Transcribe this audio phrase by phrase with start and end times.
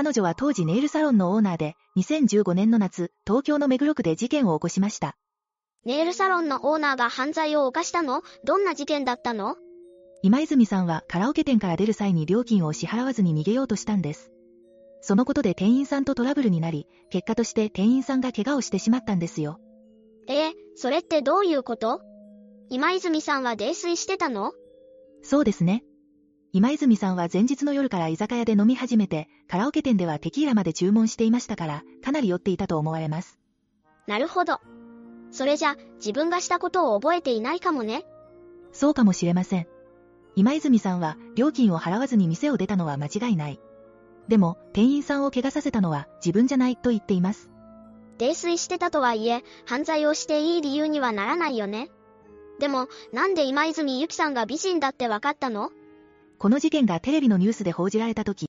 [0.00, 5.16] 彼女は当時ネイルサロンのオーナーで、2015年の夏、東京の目黒区で事件を起こしました。
[5.84, 8.22] ネイルサロンのオーナーが犯罪を犯したの？
[8.44, 9.56] どんな事件だったの？
[10.22, 14.30] 今泉さんはカラオケ店から出る際に料金を支払わずに逃げようとしたんです。
[15.00, 19.58] そのことで店員さんとトラブルになり、結果として店員さんが怪我をしてしまったんですよ。
[20.28, 22.02] ええそれってどういうこと？
[22.70, 24.52] 今泉さんは泥酔してたの？
[25.24, 25.82] そうですね。
[26.52, 33.38] 今泉さんは前日の夜から居酒屋で飲み始めて、カラオケ店ではテキーラまで注文していましたから、かなり酔っていたと思われます。
[34.06, 34.60] なるほど。
[35.30, 38.06] それじゃ、自分がしたことを覚えていないかもね。
[38.72, 39.66] そうかもしれません。
[40.36, 43.60] 今泉さんは料金を払わずに店を出たのは間違いない。
[44.28, 47.50] でも、店員さんを怪我させたのは自分じゃないと言っています。
[48.16, 51.90] 泥酔してたとはいえ、犯罪をしていい理由にはならないよね。
[52.58, 55.70] でも、なんで今泉ゆきさんが美人だってわかったの？
[56.38, 58.46] この事件がテレビのニュースで報じられた時、